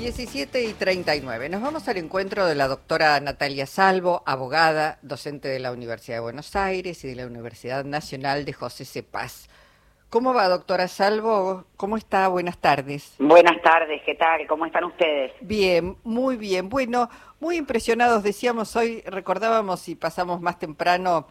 [0.00, 1.50] 17 y 39.
[1.50, 6.20] Nos vamos al encuentro de la doctora Natalia Salvo, abogada, docente de la Universidad de
[6.22, 9.50] Buenos Aires y de la Universidad Nacional de José Cepaz.
[10.08, 11.66] ¿Cómo va, doctora Salvo?
[11.76, 12.28] ¿Cómo está?
[12.28, 13.14] Buenas tardes.
[13.18, 14.46] Buenas tardes, ¿qué tal?
[14.46, 15.32] ¿Cómo están ustedes?
[15.42, 16.70] Bien, muy bien.
[16.70, 21.26] Bueno, muy impresionados, decíamos hoy, recordábamos y pasamos más temprano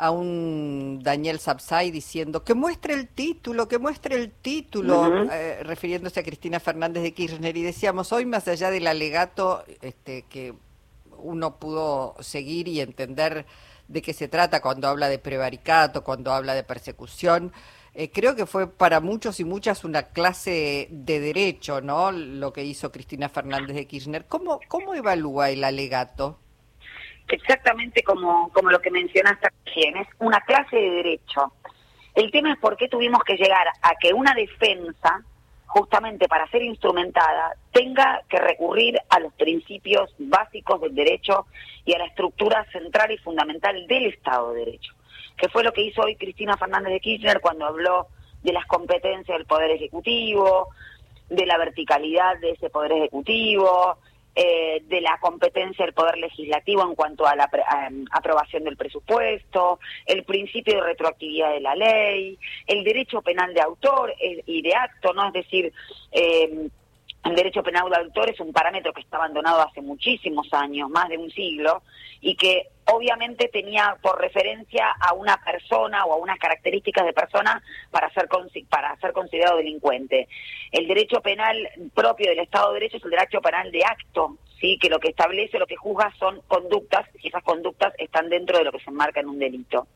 [0.00, 6.20] a un Daniel Sapsay diciendo que muestre el título, que muestre el título, eh, refiriéndose
[6.20, 7.54] a Cristina Fernández de Kirchner.
[7.54, 10.54] Y decíamos, hoy más allá del alegato este, que
[11.18, 13.44] uno pudo seguir y entender
[13.88, 17.52] de qué se trata cuando habla de prevaricato, cuando habla de persecución,
[17.92, 22.10] eh, creo que fue para muchos y muchas una clase de derecho, ¿no?
[22.10, 24.24] Lo que hizo Cristina Fernández de Kirchner.
[24.26, 26.38] ¿Cómo, cómo evalúa el alegato?
[27.30, 31.52] Exactamente como, como lo que mencionaste recién, es una clase de derecho.
[32.14, 35.22] El tema es por qué tuvimos que llegar a que una defensa,
[35.66, 41.46] justamente para ser instrumentada, tenga que recurrir a los principios básicos del derecho
[41.84, 44.94] y a la estructura central y fundamental del Estado de Derecho
[45.40, 48.08] que fue lo que hizo hoy Cristina Fernández de Kirchner cuando habló
[48.42, 50.68] de las competencias del Poder Ejecutivo,
[51.30, 53.98] de la verticalidad de ese Poder Ejecutivo,
[54.34, 57.50] eh, de la competencia del Poder Legislativo en cuanto a la
[57.88, 63.60] em, aprobación del presupuesto, el principio de retroactividad de la ley, el derecho penal de
[63.60, 65.26] autor y de acto, ¿no?
[65.28, 65.72] Es decir,
[66.12, 66.68] eh,
[67.24, 71.08] el derecho penal de autor es un parámetro que está abandonado hace muchísimos años, más
[71.08, 71.82] de un siglo,
[72.20, 77.62] y que obviamente tenía por referencia a una persona o a unas características de persona
[77.90, 78.28] para ser,
[78.68, 80.28] para ser considerado delincuente.
[80.72, 81.56] El derecho penal
[81.94, 84.78] propio del Estado de Derecho es el derecho penal de acto, ¿sí?
[84.78, 88.64] que lo que establece, lo que juzga son conductas, y esas conductas están dentro de
[88.64, 89.86] lo que se enmarca en un delito.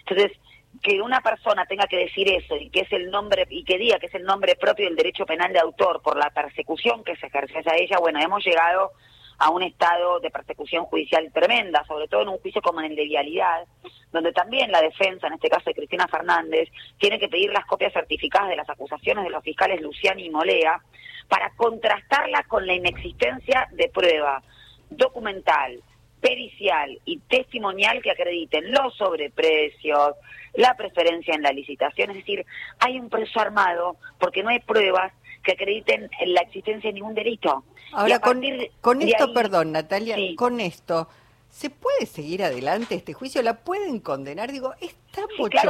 [0.00, 0.38] Entonces,
[0.82, 3.98] que una persona tenga que decir eso y que es el nombre y que diga
[3.98, 7.26] que es el nombre propio del derecho penal de autor por la persecución que se
[7.26, 8.92] ejerce a ella, bueno, hemos llegado
[9.38, 12.96] a un estado de persecución judicial tremenda, sobre todo en un juicio como en el
[12.96, 13.66] de vialidad,
[14.12, 17.92] donde también la defensa, en este caso de Cristina Fernández, tiene que pedir las copias
[17.92, 20.80] certificadas de las acusaciones de los fiscales Luciani y Molea
[21.28, 24.42] para contrastarlas con la inexistencia de prueba
[24.88, 25.82] documental,
[26.20, 30.14] pericial y testimonial que acrediten los sobreprecios,
[30.54, 32.10] la preferencia en la licitación.
[32.10, 32.44] Es decir,
[32.78, 35.12] hay un preso armado porque no hay pruebas
[35.42, 37.64] que acrediten la existencia de ningún delito.
[37.92, 38.42] Ahora, con,
[38.80, 41.08] con esto, perdón, Natalia, con esto,
[41.50, 43.42] ¿se puede seguir adelante este juicio?
[43.42, 44.50] ¿La pueden condenar?
[44.50, 45.68] Digo, está tan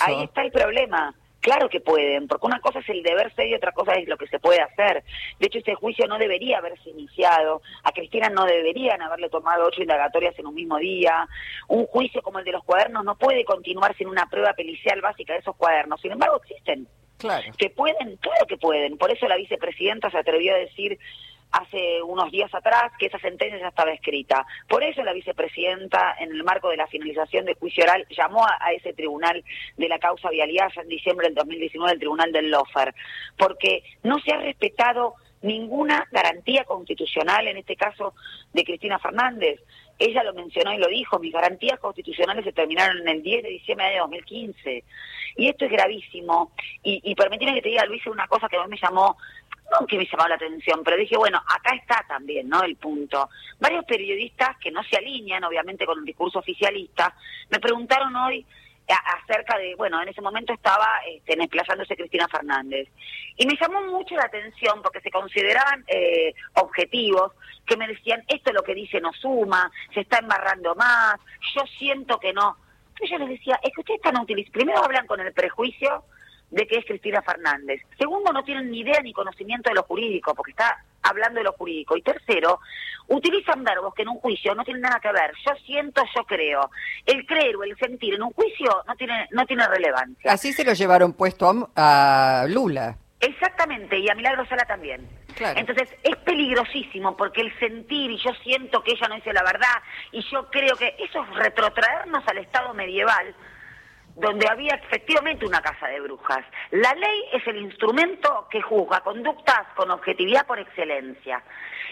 [0.00, 1.14] Ahí está el problema.
[1.44, 4.16] Claro que pueden, porque una cosa es el deber ser y otra cosa es lo
[4.16, 5.04] que se puede hacer.
[5.38, 7.60] De hecho, este juicio no debería haberse iniciado.
[7.82, 11.28] A Cristina no deberían haberle tomado ocho indagatorias en un mismo día.
[11.68, 15.34] Un juicio como el de los cuadernos no puede continuar sin una prueba pericial básica
[15.34, 16.00] de esos cuadernos.
[16.00, 16.88] Sin embargo, existen.
[17.18, 17.44] Claro.
[17.58, 18.96] Que pueden, claro que pueden.
[18.96, 20.98] Por eso la vicepresidenta se atrevió a decir
[21.54, 24.44] hace unos días atrás que esa sentencia ya estaba escrita.
[24.68, 28.72] Por eso la vicepresidenta, en el marco de la finalización del juicio oral, llamó a,
[28.72, 29.44] ese tribunal
[29.76, 32.92] de la causa vialidad en diciembre del 2019, el tribunal del Lofer,
[33.38, 38.14] porque no se ha respetado ninguna garantía constitucional, en este caso
[38.52, 39.60] de Cristina Fernández.
[39.98, 43.48] Ella lo mencionó y lo dijo, mis garantías constitucionales se terminaron en el 10 de
[43.50, 44.84] diciembre de 2015.
[45.36, 46.52] Y esto es gravísimo.
[46.82, 49.16] Y, y que te diga, Luis, una cosa que a mí me llamó
[49.88, 52.62] que me llamó la atención, pero dije, bueno, acá está también, ¿no?
[52.62, 53.28] El punto.
[53.58, 57.14] Varios periodistas que no se alinean, obviamente, con el discurso oficialista,
[57.50, 58.44] me preguntaron hoy
[58.88, 62.88] acerca de, bueno, en ese momento estaba este, desplazándose Cristina Fernández.
[63.36, 67.32] Y me llamó mucho la atención porque se consideraban eh, objetivos
[67.66, 71.16] que me decían, esto es lo que dice no suma, se está embarrando más,
[71.54, 72.56] yo siento que no.
[72.90, 76.04] Entonces yo les decía, es que ustedes están utilizando, primero hablan con el prejuicio
[76.54, 77.82] de que es Cristina Fernández.
[77.98, 81.52] Segundo, no tienen ni idea ni conocimiento de lo jurídico, porque está hablando de lo
[81.52, 81.96] jurídico.
[81.96, 82.60] Y tercero,
[83.08, 85.32] utilizan verbos que en un juicio no tienen nada que ver.
[85.44, 86.70] Yo siento, yo creo.
[87.04, 90.32] El creer o el sentir en un juicio no tiene, no tiene relevancia.
[90.32, 92.96] Así se lo llevaron puesto a, Lula.
[93.18, 95.08] Exactamente, y a Milagro Sala también.
[95.56, 99.82] Entonces es peligrosísimo porque el sentir y yo siento que ella no dice la verdad
[100.12, 103.34] y yo creo que eso es retrotraernos al estado medieval
[104.16, 106.44] donde había efectivamente una casa de brujas.
[106.70, 111.42] La ley es el instrumento que juzga conductas con objetividad por excelencia.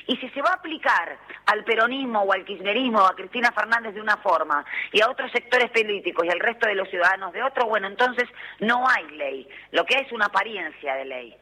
[0.06, 3.94] Y si se va a aplicar al peronismo o al kirchnerismo o a Cristina Fernández
[3.94, 7.42] de una forma y a otros sectores políticos y al resto de los ciudadanos de
[7.42, 8.28] otro, bueno, entonces
[8.60, 9.48] no hay ley.
[9.70, 11.36] Lo que hay es una apariencia de ley.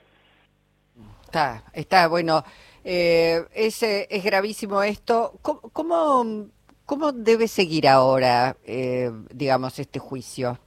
[1.25, 2.45] Está, está, bueno.
[2.83, 5.39] Eh, es, es gravísimo esto.
[5.43, 6.49] ¿Cómo,
[6.85, 10.59] cómo, debe seguir ahora, eh, digamos, este juicio?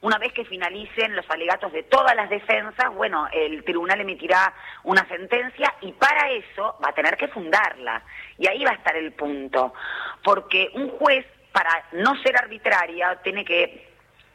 [0.00, 4.54] Una vez que finalicen los alegatos de todas las defensas, bueno, el tribunal emitirá
[4.84, 8.02] una sentencia y para eso va a tener que fundarla.
[8.38, 9.74] Y ahí va a estar el punto.
[10.22, 13.88] Porque un juez, para no ser arbitraria, tiene que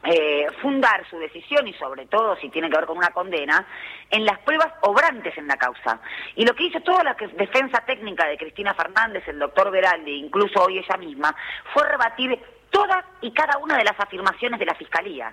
[0.06, 3.66] eh, fundar su decisión y sobre todo si tiene que ver con una condena
[4.10, 5.98] en las pruebas obrantes en la causa.
[6.36, 10.62] Y lo que hizo toda la defensa técnica de Cristina Fernández, el doctor Veraldi, incluso
[10.62, 11.34] hoy ella misma,
[11.72, 12.38] fue rebatir
[12.74, 15.32] todas y cada una de las afirmaciones de la Fiscalía.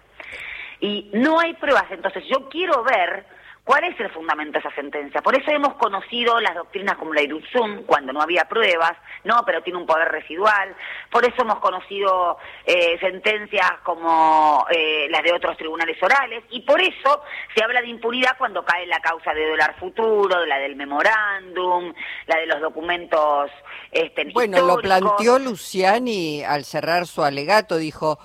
[0.79, 3.25] Y no hay pruebas, entonces yo quiero ver
[3.63, 5.21] ¿Cuál es el fundamento de esa sentencia?
[5.21, 8.93] Por eso hemos conocido las doctrinas como la Iruzum, cuando no había pruebas,
[9.23, 10.75] no, pero tiene un poder residual.
[11.11, 16.43] Por eso hemos conocido eh, sentencias como eh, las de otros tribunales orales.
[16.49, 17.21] Y por eso
[17.55, 21.93] se habla de impunidad cuando cae la causa de dólar futuro, la del memorándum,
[22.25, 23.51] la de los documentos
[23.91, 28.17] este, Bueno, lo planteó Luciani al cerrar su alegato, dijo,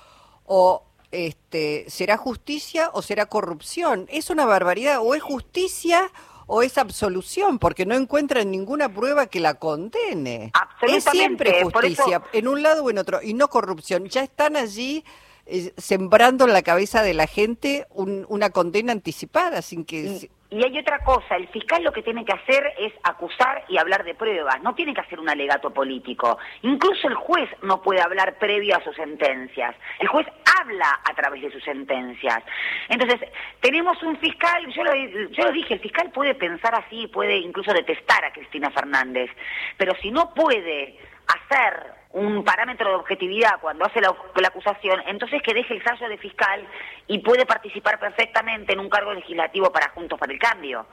[0.45, 0.86] o
[1.17, 4.07] este, ¿será justicia o será corrupción?
[4.11, 6.11] Es una barbaridad, o es justicia
[6.47, 10.53] o es absolución, porque no encuentran ninguna prueba que la condene.
[10.83, 14.07] Es siempre justicia, en un lado o en otro, y no corrupción.
[14.07, 15.05] Ya están allí
[15.47, 20.31] eh, sembrando en la cabeza de la gente una condena anticipada sin que...
[20.49, 24.05] Y hay otra cosa, el fiscal lo que tiene que hacer es acusar y hablar
[24.05, 26.39] de pruebas, no tiene que hacer un alegato político.
[26.63, 29.75] Incluso el juez no puede hablar previo a sus sentencias.
[29.99, 30.27] El juez
[30.61, 32.45] habla a través de sus sentencias.
[32.89, 33.29] Entonces,
[33.61, 37.73] tenemos un fiscal, yo lo, yo lo dije, el fiscal puede pensar así, puede incluso
[37.73, 39.31] detestar a Cristina Fernández,
[39.77, 40.97] pero si no puede
[41.27, 44.15] hacer un parámetro de objetividad cuando hace la,
[44.49, 46.67] acusación, entonces que deje el sallo de fiscal
[47.07, 50.87] y puede participar perfectamente en un cargo legislativo para Juntos para el Cambio.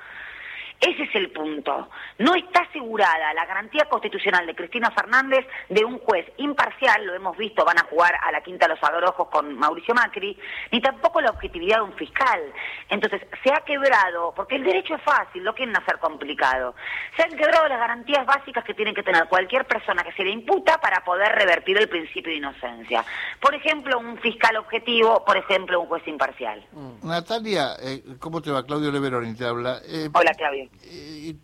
[0.80, 1.90] Ese es el punto.
[2.20, 7.38] No está asegurada la garantía constitucional de Cristina Fernández de un juez imparcial, lo hemos
[7.38, 10.38] visto, van a jugar a la quinta los adorojos con Mauricio Macri,
[10.72, 12.42] ni tampoco la objetividad de un fiscal.
[12.90, 16.76] Entonces, se ha quebrado, porque el derecho es fácil, no quieren hacer complicado,
[17.16, 20.32] se han quebrado las garantías básicas que tiene que tener cualquier persona que se le
[20.32, 23.06] imputa para poder revertir el principio de inocencia.
[23.40, 26.66] Por ejemplo, un fiscal objetivo, por ejemplo, un juez imparcial.
[27.04, 28.66] Natalia, eh, ¿cómo te va?
[28.66, 29.80] Claudio Leveroni te habla.
[29.88, 30.63] Eh, Hola, Claudio.
[30.84, 31.36] Eh,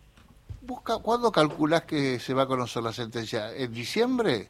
[0.62, 3.54] busca, ¿Cuándo calculás que se va a conocer la sentencia?
[3.54, 4.48] ¿En diciembre?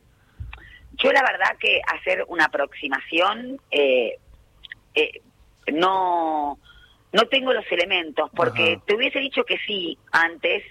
[0.93, 4.19] Yo la verdad que hacer una aproximación eh,
[4.95, 5.23] eh,
[5.73, 6.59] no
[7.13, 10.63] no tengo los elementos porque te hubiese dicho que sí antes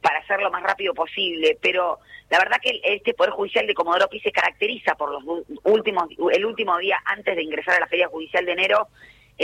[0.00, 1.98] para hacerlo lo más rápido posible, pero
[2.30, 5.22] la verdad que este Poder Judicial de Comodoro Pi se caracteriza por los
[5.64, 8.88] últimos el último día antes de ingresar a la Feria Judicial de enero en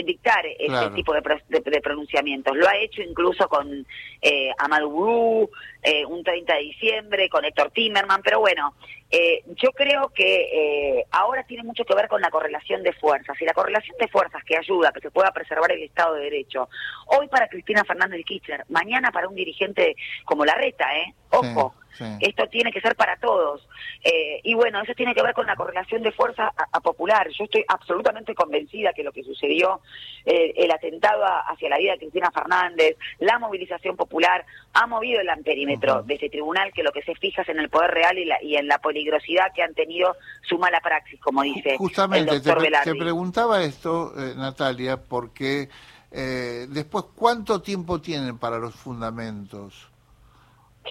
[0.05, 2.57] dictar ese tipo de, de, pronunciamientos.
[2.57, 3.87] Lo ha hecho incluso con
[4.21, 5.49] eh, Amadou
[5.83, 8.75] eh, un 30 de diciembre, con Héctor Timerman, pero bueno,
[9.11, 13.41] eh, yo creo que eh, ahora tiene mucho que ver con la correlación de fuerzas,
[13.41, 16.25] y la correlación de fuerzas que ayuda a que se pueda preservar el Estado de
[16.25, 16.69] Derecho,
[17.07, 21.15] hoy para Cristina Fernández de Kirchner, mañana para un dirigente como Larreta, ¿eh?
[21.31, 21.75] Ojo.
[22.21, 23.67] Esto tiene que ser para todos.
[24.03, 27.29] Eh, y bueno, eso tiene que ver con la correlación de fuerza a, popular.
[27.37, 29.81] Yo estoy absolutamente convencida que lo que sucedió,
[30.25, 34.45] eh, el atentado hacia la vida de Cristina Fernández, la movilización popular,
[34.75, 37.69] ha movido el amperímetro de ese tribunal que lo que se fija es en el
[37.69, 41.77] poder real y, y en la peligrosidad que han tenido su mala praxis, como dice
[41.77, 45.69] Justamente, el doctor te, te preguntaba esto, eh, Natalia, porque
[46.11, 49.89] después, ¿cuánto tiempo tienen para los fundamentos?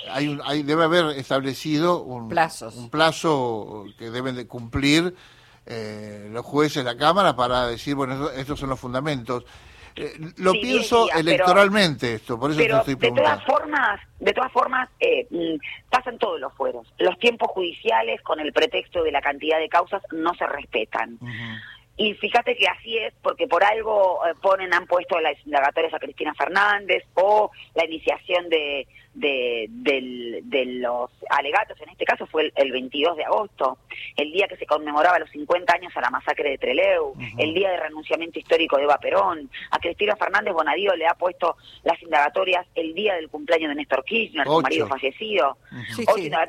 [0.09, 5.15] Hay, hay debe haber establecido un, un plazo que deben de cumplir
[5.65, 9.45] eh, los jueces de la Cámara para decir, bueno, estos son los fundamentos.
[9.95, 13.29] Eh, lo pienso electoralmente esto, por eso te estoy preguntando.
[13.29, 16.85] De todas formas, de todas formas eh, mm, pasan todos los fueros.
[16.99, 21.17] Los tiempos judiciales, con el pretexto de la cantidad de causas, no se respetan.
[21.97, 25.99] Y fíjate que así es, porque por algo eh, ponen, han puesto las indagatorias a
[25.99, 28.85] Cristina Fernández o la iniciación de,
[29.15, 33.77] de, los alegatos, en este caso fue el, 22 de agosto,
[34.17, 37.71] el día que se conmemoraba los 50 años a la masacre de Treleu, el día
[37.71, 39.49] de renunciamiento histórico de Eva Perón.
[39.71, 44.03] A Cristina Fernández Bonadío le ha puesto las indagatorias el día del cumpleaños de Néstor
[44.03, 45.57] Kirchner, su marido fallecido.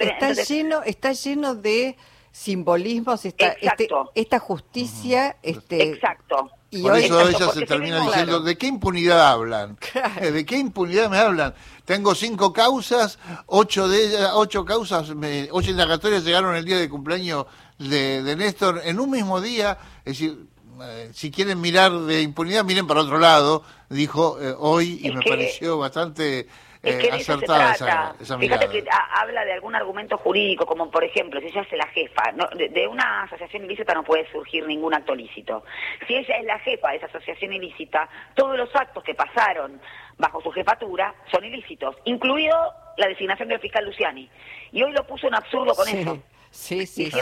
[0.01, 1.97] Está, lleno, está lleno de
[2.37, 5.37] simbolismos, esta, este, esta justicia.
[5.43, 6.51] este, Exacto.
[6.71, 9.79] Y Por eso ella se termina diciendo, ¿de qué impunidad hablan?
[10.21, 11.55] Eh, ¿De qué impunidad me hablan?
[11.85, 15.11] Tengo cinco causas, ocho de ellas, ocho causas,
[15.51, 17.47] ocho indagatorias llegaron el día de cumpleaños
[17.79, 19.79] de, de Néstor en un mismo día.
[20.05, 20.47] Es decir,
[20.83, 25.23] eh, si quieren mirar de impunidad, miren para otro lado, dijo eh, hoy, y me
[25.23, 26.49] pareció bastante
[26.83, 31.63] eh, acertada esa, Fíjate que habla de algún argumento jurídico, como por ejemplo, si ella
[31.63, 32.23] es la jefa,
[32.55, 35.65] de, una asociación ilícita no puede surgir ningún acto lícito.
[36.07, 39.81] Si ella es la jefa de esa asociación ilícita, todos los actos que pasaron
[40.19, 42.57] bajo su jefatura son ilícitos, incluido
[42.97, 44.29] la designación del fiscal Luciani.
[44.73, 46.19] Y hoy lo puso en absurdo con eso.
[46.51, 47.21] Sí, sí, sí,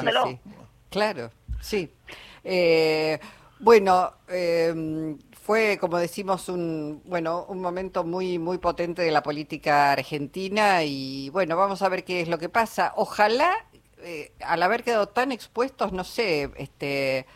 [0.91, 1.31] Claro,
[1.61, 1.93] sí.
[2.45, 3.19] Eh,
[3.59, 4.73] bueno, eh,
[5.45, 11.29] fue, como decimos, un bueno un momento muy muy potente de la política argentina y
[11.31, 12.95] bueno, vamos a ver qué es lo que pasa.
[12.97, 13.53] Ojalá,
[13.99, 17.27] eh, al haber quedado tan expuestos, no sé, este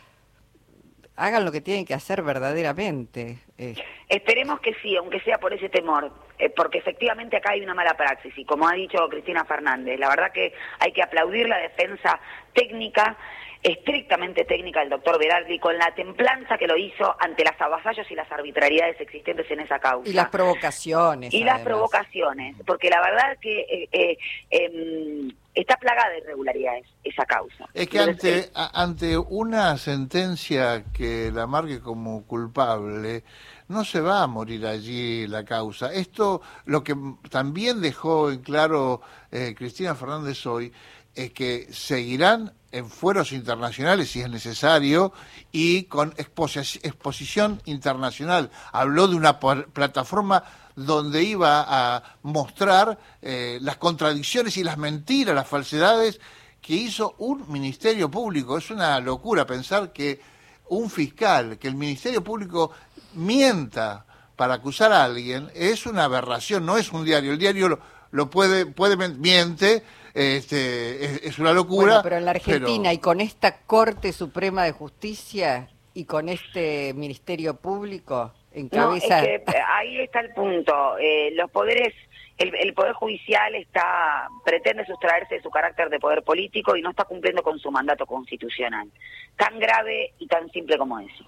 [1.15, 3.37] hagan lo que tienen que hacer verdaderamente.
[3.59, 3.75] Eh.
[4.07, 7.95] Esperemos que sí, aunque sea por ese temor, eh, porque efectivamente acá hay una mala
[7.95, 12.19] praxis y como ha dicho Cristina Fernández, la verdad que hay que aplaudir la defensa
[12.53, 13.17] técnica
[13.61, 18.15] estrictamente técnica del doctor Berardi con la templanza que lo hizo ante las avasallos y
[18.15, 20.09] las arbitrariedades existentes en esa causa.
[20.09, 21.33] Y las provocaciones.
[21.33, 24.17] Y las provocaciones, porque la verdad que eh, eh,
[24.49, 27.65] em, está plagada de irregularidades esa causa.
[27.73, 33.23] Es que ante, ante una sentencia que la marque como culpable,
[33.67, 35.93] no se va a morir allí la causa.
[35.93, 36.95] Esto, lo que
[37.29, 39.01] también dejó en claro
[39.31, 40.71] eh, Cristina Fernández hoy,
[41.13, 45.11] es que seguirán en fueros internacionales si es necesario
[45.51, 48.51] y con exposición internacional.
[48.71, 50.43] Habló de una plataforma
[50.75, 56.19] donde iba a mostrar eh, las contradicciones y las mentiras, las falsedades
[56.61, 58.57] que hizo un ministerio público.
[58.57, 60.21] Es una locura pensar que
[60.69, 62.71] un fiscal, que el ministerio público
[63.13, 67.33] mienta para acusar a alguien, es una aberración, no es un diario.
[67.33, 67.79] El diario lo,
[68.11, 72.01] lo puede, puede miente, este, es, una locura.
[72.03, 77.55] pero en la Argentina y con esta Corte Suprema de Justicia y con este Ministerio
[77.55, 79.23] Público en cabeza.
[79.23, 80.97] Eh, ahí está el punto.
[80.97, 81.93] Eh, los poderes,
[82.37, 86.91] el, el, poder judicial está pretende sustraerse de su carácter de poder político y no
[86.91, 88.89] está cumpliendo con su mandato constitucional.
[89.35, 91.25] Tan grave y tan simple como eso.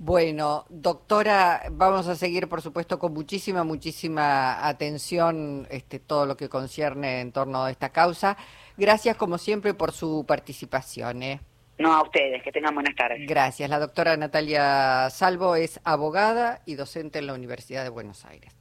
[0.00, 6.48] Bueno, doctora, vamos a seguir, por supuesto, con muchísima, muchísima atención este, todo lo que
[6.48, 8.36] concierne en torno a esta causa.
[8.76, 11.24] Gracias, como siempre, por su participación.
[11.24, 11.40] ¿eh?
[11.78, 13.26] No, a ustedes, que tengan buenas tardes.
[13.26, 13.68] Gracias.
[13.68, 18.57] La doctora Natalia Salvo es abogada y docente en la Universidad de Buenos Aires.